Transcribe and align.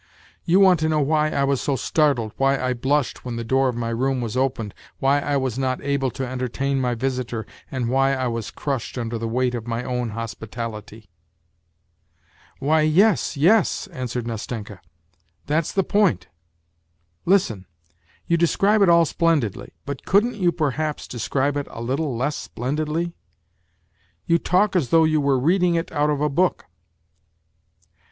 You 0.45 0.59
want 0.59 0.79
to 0.79 0.89
know 0.89 0.99
why 0.99 1.29
I 1.29 1.43
was 1.43 1.61
so 1.61 1.75
startled, 1.75 2.33
why 2.37 2.59
I 2.59 2.73
blushed 2.73 3.23
when 3.23 3.35
the 3.35 3.43
door 3.43 3.69
of 3.69 3.75
my 3.75 3.89
room 3.91 4.19
was 4.19 4.35
opened, 4.35 4.73
why 4.97 5.19
I 5.19 5.37
was 5.37 5.59
not 5.59 5.79
able 5.83 6.09
to 6.09 6.27
entertain 6.27 6.81
my 6.81 6.95
visitor, 6.95 7.45
and 7.69 7.87
why 7.87 8.13
I 8.15 8.25
was 8.25 8.49
crushed 8.49 8.97
under 8.97 9.19
the 9.19 9.27
Aveight 9.29 9.53
of 9.53 9.67
my 9.67 9.83
own 9.83 10.09
hospitality?"" 10.09 11.07
Why, 12.59 12.81
yes, 12.81 13.37
yes," 13.37 13.85
answered 13.93 14.25
Nastenka," 14.25 14.79
that's 15.45 15.71
the 15.71 15.83
point. 15.83 16.25
Listen. 17.25 17.67
You 18.25 18.37
describe 18.37 18.81
it 18.81 18.89
all 18.89 19.05
splendidly, 19.05 19.73
but 19.85 20.03
couldn't 20.03 20.33
you 20.33 20.51
perhaps 20.51 21.07
describe 21.07 21.55
it 21.55 21.67
a 21.69 21.79
little 21.79 22.17
less 22.17 22.35
splendidly? 22.35 23.13
You 24.25 24.39
talk 24.39 24.75
as 24.75 24.89
though 24.89 25.03
you 25.03 25.21
were 25.21 25.37
reading 25.37 25.75
it 25.75 25.91
out 25.91 26.09
of 26.09 26.21
a 26.21 26.27
book." 26.29 26.65